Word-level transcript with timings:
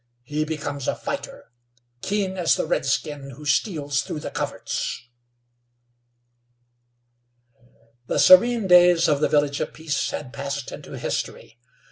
He 0.23 0.45
becomes 0.45 0.87
a 0.87 0.95
fighter, 0.95 1.51
keen 2.01 2.35
as 2.35 2.55
the 2.55 2.65
redskin 2.65 3.33
who 3.37 3.45
steals 3.45 4.01
through 4.01 4.21
the 4.21 4.31
coverts." 4.31 4.99
The 8.07 8.17
serene 8.17 8.65
days 8.65 9.07
of 9.07 9.19
the 9.19 9.29
Village 9.29 9.59
of 9.59 9.73
Peace 9.75 10.09
had 10.09 10.33
passed 10.33 10.71
into 10.71 10.97
history. 10.97 11.59